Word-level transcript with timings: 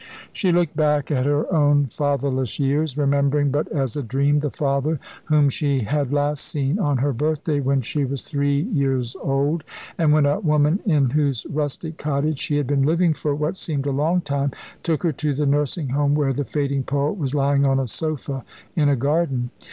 She 0.33 0.51
looked 0.51 0.75
back 0.75 1.11
at 1.11 1.27
her 1.27 1.45
own 1.53 1.85
fatherless 1.85 2.59
years 2.59 2.97
remembering 2.97 3.51
but 3.51 3.67
as 3.67 3.95
a 3.95 4.01
dream 4.01 4.39
the 4.39 4.49
father 4.49 4.99
whom 5.25 5.47
she 5.47 5.81
had 5.81 6.11
last 6.11 6.43
seen 6.43 6.79
on 6.79 6.97
her 6.97 7.13
birthday, 7.13 7.59
when 7.59 7.81
she 7.81 8.03
was 8.03 8.23
three 8.23 8.61
years 8.61 9.15
old 9.21 9.63
and 9.99 10.11
when 10.11 10.25
a 10.25 10.39
woman 10.39 10.79
in 10.87 11.11
whose 11.11 11.45
rustic 11.45 11.99
cottage 11.99 12.39
she 12.39 12.57
had 12.57 12.65
been 12.65 12.81
living 12.81 13.13
for 13.13 13.35
what 13.35 13.57
seemed 13.57 13.85
a 13.85 13.91
long 13.91 14.21
time, 14.21 14.51
took 14.81 15.03
her 15.03 15.11
to 15.11 15.35
the 15.35 15.45
nursing 15.45 15.89
home 15.89 16.15
where 16.15 16.33
the 16.33 16.45
fading 16.45 16.81
poet 16.83 17.13
was 17.13 17.35
lying 17.35 17.63
on 17.63 17.79
a 17.79 17.87
sofa 17.87 18.43
in 18.75 18.89
a 18.89 18.95
garden. 18.95 19.51